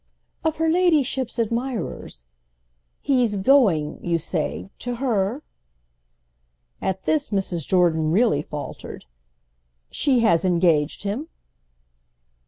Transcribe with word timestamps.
"Of 0.43 0.55
her 0.57 0.67
ladyship's 0.67 1.37
admirers. 1.37 2.23
He's 3.01 3.35
'going,' 3.37 3.99
you 4.03 4.17
say, 4.17 4.71
to 4.79 4.95
her?" 4.95 5.43
At 6.81 7.03
this 7.03 7.29
Mrs. 7.29 7.67
Jordan 7.67 8.11
really 8.11 8.41
faltered. 8.41 9.05
"She 9.91 10.21
has 10.21 10.43
engaged 10.43 11.03
him." 11.03 11.27